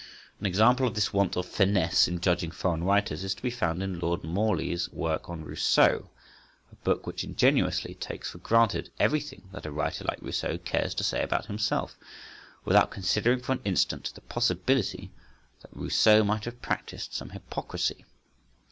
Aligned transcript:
An 0.39 0.47
example 0.47 0.87
of 0.87 0.95
this 0.95 1.13
want 1.13 1.35
of 1.35 1.45
finesse 1.45 2.07
in 2.07 2.19
judging 2.21 2.49
foreign 2.49 2.83
writers 2.83 3.23
is 3.23 3.35
to 3.35 3.41
be 3.43 3.51
found 3.51 3.83
in 3.83 3.99
Lord 3.99 4.23
Morley's 4.23 4.89
work 4.89 5.29
on 5.29 5.45
Rousseau,—a 5.45 6.75
book 6.77 7.05
which 7.05 7.23
ingenuously 7.23 7.93
takes 7.93 8.31
for 8.31 8.39
granted 8.39 8.89
everything 8.99 9.47
that 9.51 9.67
a 9.67 9.71
writer 9.71 10.03
like 10.05 10.17
Rousseau 10.19 10.57
cares 10.57 10.95
to 10.95 11.03
say 11.03 11.21
about 11.21 11.45
himself, 11.45 11.99
without 12.65 12.89
considering 12.89 13.41
for 13.41 13.51
an 13.51 13.61
instant 13.63 14.11
the 14.15 14.21
possibility 14.21 15.11
that 15.61 15.69
Rousseau 15.71 16.23
might 16.23 16.45
have 16.45 16.63
practised 16.63 17.13
some 17.13 17.29
hypocrisy. 17.29 18.03